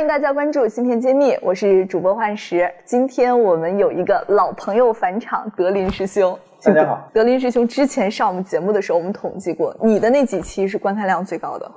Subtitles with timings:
[0.00, 2.72] 欢迎大家关注芯片揭秘，我是主播幻石。
[2.86, 6.38] 今天我们有一个老朋友返场，德林师兄。
[6.62, 11.70] 大家好，德林师兄之前上我们节目的时候，我们统计过你的那几期是观看量最高的，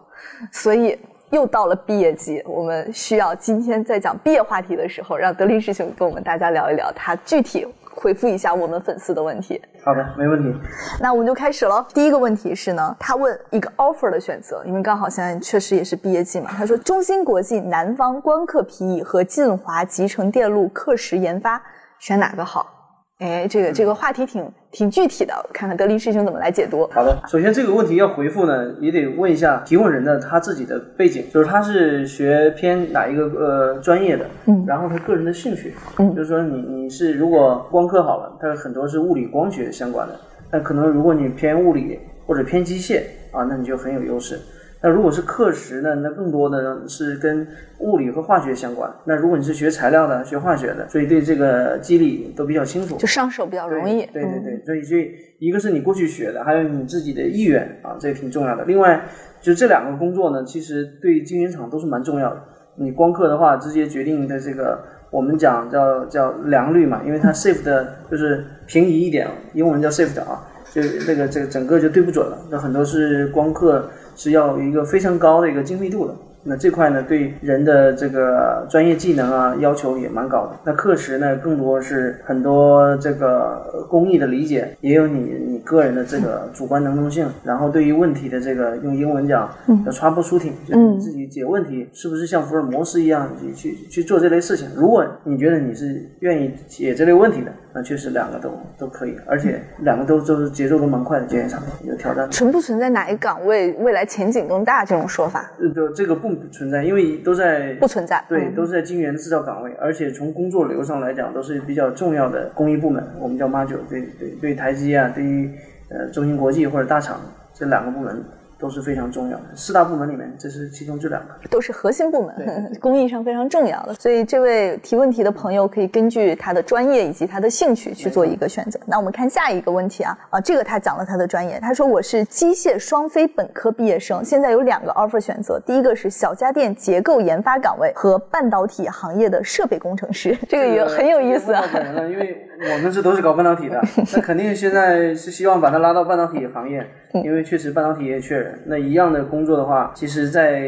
[0.54, 0.98] 所以
[1.32, 9.62] 又到了毕业季，我们需要今天在讲毕业话题的时候，让德林师兄跟我们大家聊一聊，他具体回复一下我们粉丝的问题。
[9.84, 10.60] 好的，没问题。
[11.00, 11.86] 那我们就开始了。
[11.94, 16.50] 第一个问题是呢，他问一个 offer 的选择，因为刚好现在确实也是毕业季嘛。
[16.58, 21.62] 他说，中芯国际、南方光刻皮和晋华集成电路刻蚀研发，
[22.00, 22.83] 选哪个好？
[23.24, 26.86] 哎，这个这个话题挺挺具体的，看看德林师兄怎么来解读。
[26.92, 40.20] 好的，首先这个问题要回复呢，也得问一下提问人的他自己的背景，就是他是学偏哪一个呃专业的，嗯，然后他个人的兴趣，嗯，就是说你你是如果光刻好了，它很多是物理光学相关的，
[40.52, 41.98] 那可能如果你偏物理
[42.28, 44.38] 或者偏机械啊，那你就很有优势。
[44.86, 45.96] 那如果是课时呢？
[45.96, 47.48] 那更多的是跟
[47.80, 48.92] 物理和化学相关。
[49.06, 54.06] 那如果你是学材料的、学化学的，所以对这个机理都比较清楚，就上手比较容易。
[54.08, 58.66] 对对对，所以所以一个是你过去学的，还有你自己的意愿啊，这也挺重要的。
[58.66, 59.06] 另外，
[59.40, 62.44] 就这两个工作呢，其实对晶圆厂都是蛮重要的。
[62.76, 64.78] 你光刻的话，直接决定的这个
[65.10, 72.38] 我们讲叫叫良率嘛，因为它 safe 的就是平移一点，英文叫 safe 的啊，就那个这个整个就对不准了。
[72.52, 73.90] 那很多是光刻。
[74.16, 80.60] 是要有一个非常高的一个精密度的，那这块呢，对人的这个专业技能啊要求也蛮高的。
[80.66, 87.26] 那课时呢，更多是很多这个工艺的理解，也有你你个人的这个主观能动性。
[87.44, 89.50] 然后对于问题的这个用英文讲
[89.86, 94.68] 叫 troubleshooting，就是自己解问题是不是像福尔摩斯一样去去去做这类事情。
[94.76, 97.52] 如果你觉得你是愿意解这类问题的。
[97.76, 102.30] 那确实两个都都可以，而且两个都都是节奏都蛮快的，今年场有挑战。
[102.30, 105.52] 存不存在哪一岗位未来前景更大这种说法？
[105.74, 115.52] 就这个不存在，因为都在不存在，对，都是在晶圆制造岗位，而且从工作流上来讲，都是比较重要的工艺部门，我们叫 module，对对对，台积啊，对于
[115.90, 117.20] 呃中芯国际或者大厂
[117.54, 118.24] 这两个部门。
[118.64, 123.94] 都是非常重要的四大部门里面，这是其中这两个，都是核心部门，工艺 上非常重要的。
[123.96, 128.80] 所以这位提问题的朋友可以根据他的专业以及他的兴趣去做一个选择。
[128.86, 141.66] 那我们看下一个问题啊啊，这个他讲了他的专业，他说我是机械双非本科毕业生，现在有两个 offer 选择，第一个是小家电结构研发岗位和半导体行业的设备工程师， 这个也很有意思啊。
[142.10, 146.88] 因为我们这都是搞半导体的，那肯定现在是希望把他拉到半导体行业，
[147.24, 148.58] 因为确实半导体也缺人。
[148.66, 150.62] 那一样的工作的话，其实，在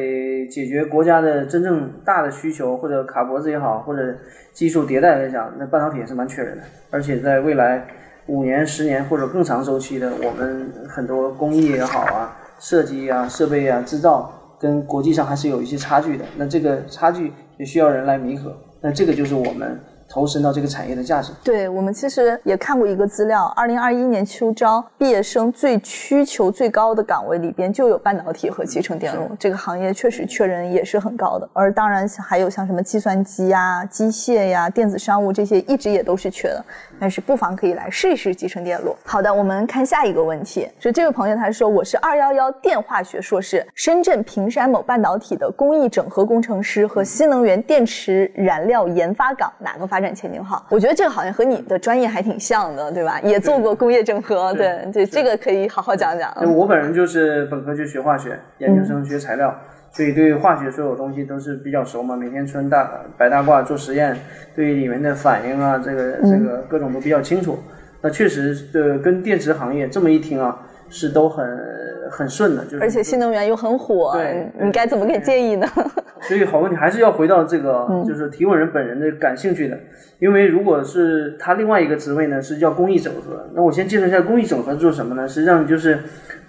[0.50, 4.16] 解决国家的真正大的需求，或者卡脖子也好，或者
[4.53, 6.63] 技术迭代来讲，那半导体也是蛮缺人的。
[6.91, 7.85] 而且在未来
[8.28, 16.25] 五年、十年或者更长周期的，我们很多工艺也好啊、设计啊、设备啊、制造，跟国际上还是有一些差距的。
[16.38, 18.56] 那这个差距也需要人来弥合。
[18.81, 19.79] 那这个就是我们。
[20.07, 21.31] 投身到这个产业的价值。
[21.43, 31.49] 对我们其实也看过一个资料，二零二一年秋招毕业生最需求最高的岗位里边就有半导体和集成电路，这个行业确实缺人也是很高的。
[31.53, 36.63] 而当然还有像什么计算机呀、机械呀、电子商务这些，一直也都是缺的。
[36.99, 38.95] 但是不妨可以来试一试集成电路。
[39.03, 50.66] 好的，我们看下一个问题，是这位朋友他说我是二幺幺电化学硕士，深圳平山某半导体的工艺整合工程师和新能源电池燃料研发岗哪个发展前景好？
[50.69, 53.19] 我觉得这个好像和你的专业还挺像的，对吧？
[53.22, 56.31] 也做过工业整合，对对，这个可以好好讲讲。
[56.53, 59.56] 我本人就是本科就学化学，研究生学材料。
[59.91, 64.13] 所以对化学所有东西都是比较熟嘛，每天穿大白大褂做实验，
[64.53, 67.57] 对里面的反应啊，这个这个各种都比较清楚。
[68.01, 71.47] 那确实，呃，跟电池行业这么一听啊，是都很
[72.12, 75.65] 很顺的，就是而且新能源又很火，对，你该怎么给建议呢？
[76.27, 79.77] 所以好问题还是要回到这个，就是提问人本人的感兴趣的。
[80.19, 83.48] 因为如果是他另外一个职位呢，是叫公益整合。
[83.54, 85.27] 那我先介绍一下公益整合做什么呢？
[85.27, 86.00] 实际上就是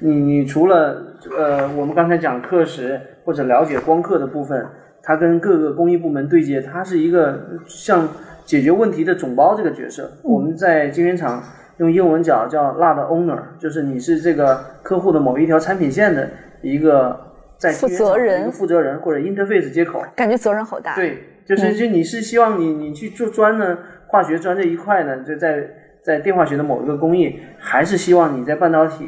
[0.00, 1.02] 你你除了
[1.36, 3.00] 呃，我们刚才讲课时。
[3.26, 4.64] 或者了解光刻的部分，
[5.02, 7.36] 它跟各个工艺部门对接，它是一个
[7.66, 8.08] 像
[8.44, 10.08] 解决问题的总包这个角色。
[10.22, 11.42] 我们在晶圆厂
[11.78, 16.30] 用英文讲叫 “lot owner”，就是你是这个客户的某一条产品线的
[16.62, 17.18] 一个
[17.58, 20.94] 在负责人，负责人或者 interface 接口，感觉责任好大。
[20.94, 25.68] 对，就是就你是希望你你去做砖呢，化学砖这一块呢，就在
[26.02, 29.04] 在电化学的某一个工艺，还是希望你在半导体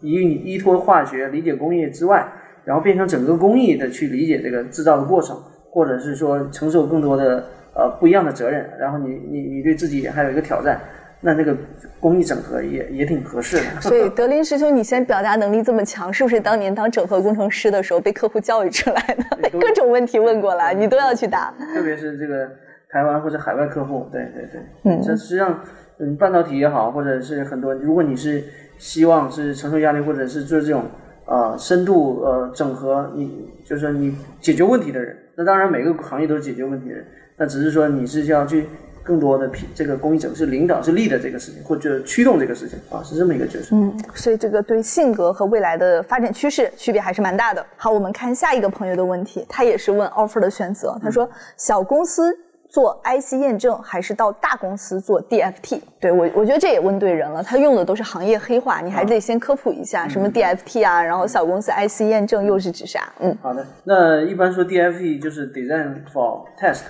[0.00, 0.12] 依
[0.44, 2.26] 依托化学理解工业之外。
[2.66, 5.36] 然后变成整个工艺的去理解这个制造的过程，
[5.68, 7.44] 或者是说承受更多的
[7.74, 10.80] 呃不一样的责任，然后你你你对自己还有一个挑战。
[11.26, 11.56] 那那个
[11.98, 13.62] 工艺整合也也挺合适的。
[13.80, 19.48] 所以德林师兄，你现在表达能力这么强，是不是当年当整合工程师的时候被客户教育出来的？
[19.58, 21.54] 各种问题问过来，你都要去答。
[21.72, 22.46] 特别是这个
[22.90, 25.58] 台湾或者海外客户，对对对，嗯，这实际上，
[25.98, 28.44] 嗯，半导体也好，或者是很多，如果你是
[28.76, 30.84] 希望是承受压力，或者是做这种
[31.24, 37.06] 呃深度呃整合，你就是说你解决问题的人，那当然每个行业都是解决问题的人，
[37.38, 38.66] 那只是说你是要去。
[39.04, 43.76] 更多的品这个公益整是领导是力的这个事情，或者驱动这个事情啊，是这么一个角色。
[43.76, 47.64] 嗯，所以这个对性格和未来的发展趋势区别还是蛮大的。
[47.76, 50.98] 好，我们看下一个朋友的问题，他也是问 offer 的选择。
[51.02, 51.28] 他说，
[51.58, 52.34] 小公司
[52.66, 55.80] 做 IC 验证还是到大公司做 DFT？
[56.00, 57.42] 对我，我觉得这也问对人了。
[57.42, 63.12] 他用的都是行业黑话，你还得先科普一下什么 DFT 啊，然后小公司 IC 验证又是指啥？
[63.20, 63.64] 嗯，好的。
[63.84, 66.80] 那一般说 DFT 就是 Design for Test。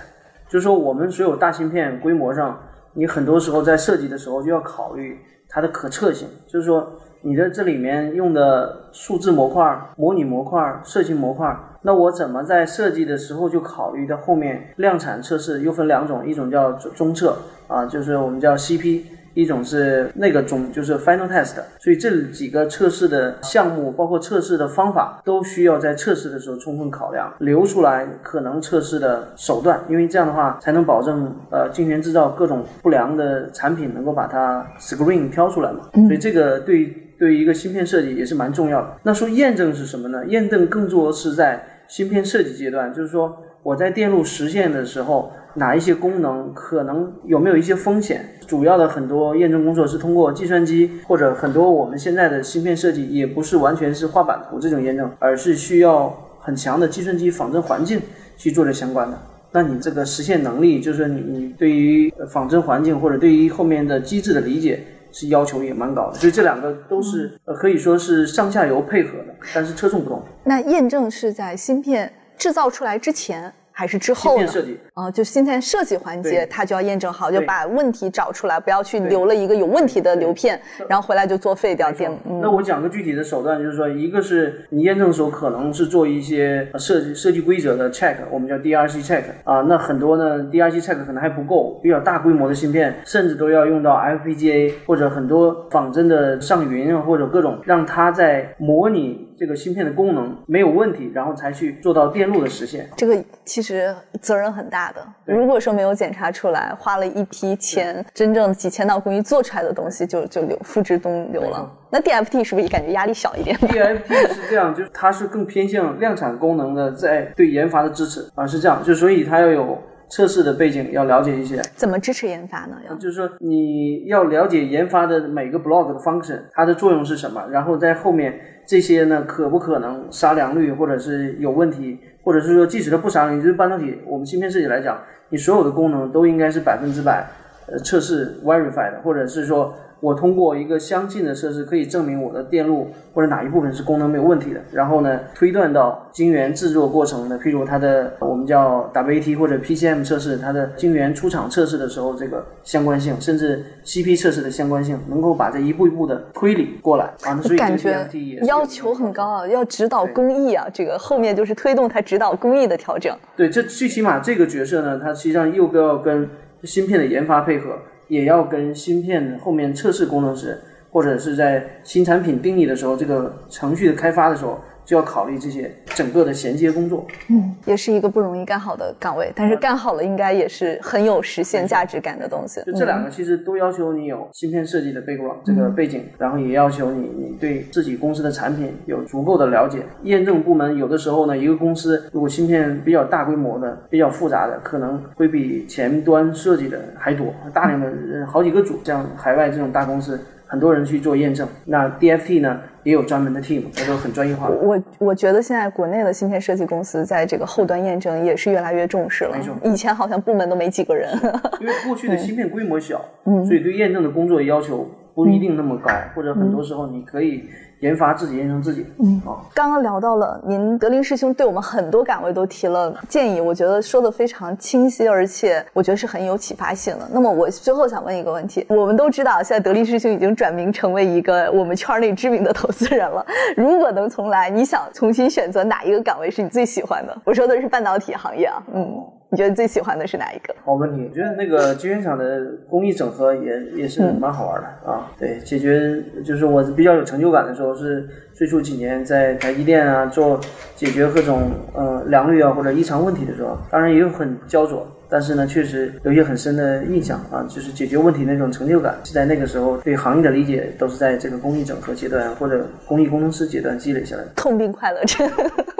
[0.47, 2.59] 就是说，我们所有大芯片规模上，
[2.93, 5.19] 你很多时候在设计的时候就要考虑
[5.49, 6.27] 它的可测性。
[6.47, 6.87] 就是说，
[7.21, 15.61] 你的这里面用的数字模块、模拟模块、设计模块，那我怎么在设计的时候就考虑到后面量产测试？
[15.61, 17.35] 又分两种，一种叫中测
[17.67, 19.01] 啊，就是我们叫 CP。
[19.35, 35.81] 一种是那个中，就是 final test，所以这几个测试的项目，包括测试的方法，都需要在测试的时候充分考量，留出来可能测试的手段，因为这样的话才能保证呃晶圆制造各种不良的产品能够把它 screen 挑出来嘛。
[35.93, 36.85] 所以这个对
[37.19, 38.87] 对于一个芯片设计也是蛮重要的。
[39.03, 40.25] 那说验证是什么呢？
[40.27, 45.31] 验证更多是在芯片设计阶段，就是说我在电路实现的时候。
[45.57, 48.25] 哪一些功能可能有没有一些风险？
[48.45, 58.01] 主要的很多验证工作是通过计算机，或者很多我们现在的芯片设计也不是完全是画板图这种验证，而是需要很强的计算机仿真环境
[58.35, 59.17] 去做这相关的。
[59.53, 64.83] 那你这个实现能力，就是你你对于仿真环境或者对于后面的机制的理解
[65.13, 66.19] 是要求也蛮高的。
[66.19, 70.21] 所以这两个都是呃可以说是上下游配合的，但是侧重不同。
[70.43, 73.51] 那验证是在芯片制造出来之前。
[73.77, 74.47] 还是之后呢？
[74.93, 82.09] 啊，就芯片设计环节，它就要验证好，就把问题找出来，不要去留了一个有问题的流片，然后回来就作废掉电。
[82.41, 89.59] 那我讲个具体的手段，就是说，一个是你验证的时候可能是做一些设计设计规则的 check，我们叫 DRC check 啊。
[89.67, 99.24] 那很多呢，DRC check 可能还不够，比较大规模的芯片，甚至都要用到 FPGA 或者很多仿真的上云啊，或者各种让它在模拟。
[99.37, 102.89] 这个芯片的功能没有问题，然后才去做到电路的实现。
[102.95, 105.05] 这个其实责任很大的。
[105.25, 111.69] 如果说没有检查出来，花了一批钱，真正几千道工艺做出来的东西就就流付之东流了。
[111.89, 119.77] 那 DFT 是不是也感觉压力小一点？DFT 是这样，就是它是更偏向量产功能的，在对研发的支持啊，是这样，就所以它要有
[120.09, 121.61] 测试的背景，要了解一些。
[121.75, 122.77] 怎么支持研发呢？
[122.89, 128.39] 要就是说你要了解研发的每个 block 的 function，它的作用是什么，然后在后面。
[128.65, 137.27] 这些呢，可不可能杀良率，或者是有问题，或者是说，即使它不杀良率，就是半导体，我们芯片设计来讲，你所有的功能都应该是百分之百，
[137.67, 139.73] 呃，测试 verified，或者是说。
[140.05, 144.61] 我通过一个相近的测试，可以证明我的电路或者哪一部分是功能没有问题的。
[144.71, 157.35] 然后呢，推断到晶圆制作过程的，譬如它的我们叫 WAT 或者 PCM 测试，它的晶圆出厂测试的时候这个相关性，甚至 CP 测试的相关性，能够把这一步一步的推理过来啊。
[157.41, 158.07] 所以感觉
[158.43, 163.11] 要求很高啊，要指导工艺啊，这个后面就是推动它指导工艺的调整。
[163.35, 166.29] 对，这最起码这个角色呢，它实际上又要跟
[166.61, 167.71] 芯片的研发配合。
[168.07, 170.59] 也要跟芯片后面测试工程师，
[170.91, 174.59] 或者是在新产品定义的时候，这个程序的开发的时候。
[174.85, 182.61] 就要考虑这些整个的衔接工作，嗯，也是一个不容易干好的岗位，但是干好了应该也是很有实现价值感的东西。
[182.65, 189.79] 就这两个其实都要求你有芯片设计的背景，这个背景，然后也要求你你对自己公司的产品有足够的了解。
[190.03, 200.19] 验证部门有的时候呢，一个公司如果芯片比较大规模的、比较复杂的，可能会比前端设计的还多，大量的人好几个组，像海外这种大公司。
[200.47, 204.47] 很多人去做验证，那 DFT 呢也有专门的 team，那都很专业化。
[204.49, 209.35] 我我觉得现在国内的芯片设计公司在这个后端验证也是越来越重视了。
[209.35, 211.11] 没错，以前好像部门都没几个人。
[211.59, 213.03] 因为过去的芯片规模小，
[213.45, 218.85] 所以对验证的工作要求不一定那么高，或者很多时候你可以研发自己研成自己。
[218.99, 227.07] 嗯，啊，刚刚聊到了您德林师兄对我们很多岗位都提了建议，我觉得说的非常清晰，而且我觉得是很有启发性的。
[227.13, 233.25] 那么我最后想问一个问题，我们都知道现在德林师兄已经转名成为一个我们圈内知名的投资人了。
[233.55, 237.17] 如果能重来，你想重新选择哪一个岗位是你最喜欢的？
[237.23, 239.01] 我说的是半导体行业啊，嗯。
[239.29, 240.55] 你觉得最喜欢的是哪一个？
[240.63, 245.11] 好问题，我觉得那个晶圆厂的工艺整合也也是蛮好玩的啊。
[245.17, 250.39] 对，解决就是我比较有成就感的时候是最初几年在台积电啊做
[250.75, 254.85] 解决各种呃良率啊或者异常问题的时候，当然也有很焦灼。
[255.07, 264.31] 但是呢，确实有一些很深的印象啊，就是解决问题那种成就感，是在那个时候对行业的理解都是在这个工艺整合阶段或者工艺工程师阶段积累下来的。
[264.35, 265.23] 痛并快乐着。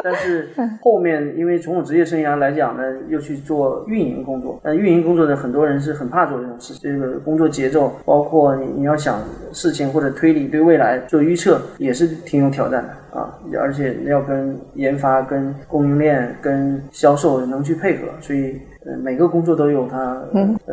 [0.03, 0.47] 但是
[0.79, 4.59] 后面因为从我职业生涯来讲呢，又去做运营工作。
[4.63, 9.19] 但运营工作的很多人是很怕做这种事，这个工作节奏，包括你你要想
[9.51, 13.33] 事情或者推理对未来做预测，也是挺有挑战的啊。
[13.59, 18.59] 而且要跟研发、跟供应链、跟销售能去配合，所以。
[18.87, 20.21] 呃，每个工作都有它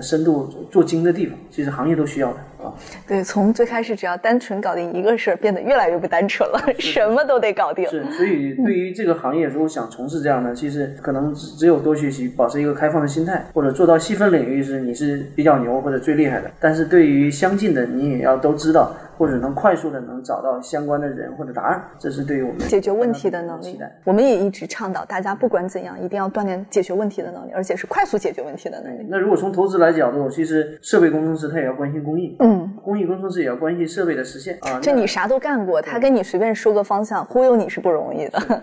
[0.03, 2.71] 深度做精的地方，其实行业都需要的啊。
[3.09, 7.89] 对，从最开始只要单纯搞定一个事儿，变得越来越不单纯了，什么都得搞定。
[7.89, 16.51] 是，所以对于这个行业，如果想从事这样的，其实可能只只有多学习，保持一个开放的心态，或者做到细分领域是你是比较牛或者最厉害的。
[16.61, 18.95] 但是对于相近的，你也要都知道。
[19.17, 23.79] 或者能快速的能找到相关的人或者答案，这是对于我们解决问题的能力。
[24.05, 29.07] 我们也一直倡导大家不管怎样，一定要锻炼解决问题的能力，而且是快速解决问题的能力。
[29.09, 34.81] 那如果从投资来角度，其实设备工程师他也要关心工艺，嗯，工艺工程师也要关心设备的实现啊。
[34.81, 38.63] 这你啥都干过，他跟你随便说个方向忽悠你是不容易的。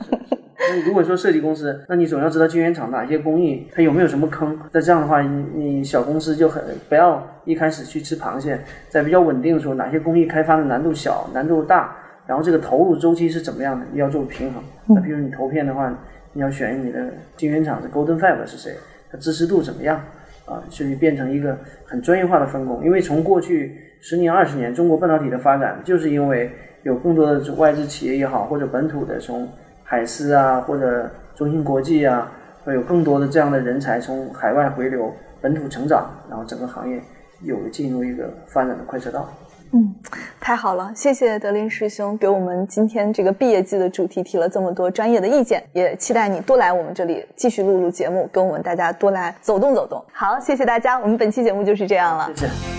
[0.59, 4.59] 那如果说设计公司，那你总要知道晶圆厂哪些工艺它有没有什么坑。
[4.71, 11.95] 那这样的话，你你小公司就很不要一开始去吃螃蟹，在比较稳定的时候，哪些工艺开发的难度小、难度大，
[12.27, 14.61] 然后这个投入周期是怎么样的，你要做平衡。
[14.87, 15.97] 那比如你投片的话，
[16.33, 17.05] 你要选你的
[17.37, 18.73] 晶圆厂的 Golden Five 是谁，
[19.11, 20.01] 它支持度怎么样
[20.45, 20.61] 啊？
[20.69, 22.83] 所以变成一个很专业化的分工。
[22.83, 26.51] 因为从过去十年、二十年，中国半导体的发展，就是因为
[26.83, 29.47] 有更多的外资企业也好，或者本土的从
[29.89, 32.31] 海思啊，或者中芯国际啊，
[32.63, 37.01] 会有更多的这样的人才从海外回流，本土成长，然后整个行业
[37.41, 39.27] 有进入一个发展的快车道。
[39.71, 39.95] 嗯，
[40.39, 50.05] 太好了，谢谢德林师兄给我们今天这个毕业季的主题提了这么多专业的意见，也期待你多来我们这里继续录录节目，跟我们大家多来走动走动。
[50.13, 52.31] 好，谢谢大家，我们本期节目就是这样了。
[52.35, 52.78] 谢谢。